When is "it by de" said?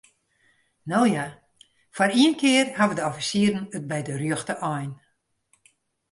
3.77-4.13